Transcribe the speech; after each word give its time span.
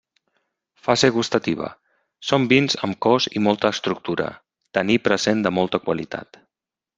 Fase 0.85 1.09
gustativa: 1.17 1.67
són 2.29 2.47
vins 2.53 2.77
amb 2.87 2.97
cos 3.07 3.27
i 3.41 3.43
molta 3.49 3.71
estructura, 3.77 4.27
taní 4.79 4.97
present 5.11 5.45
de 5.47 5.53
molta 5.61 5.83
qualitat. 5.89 6.43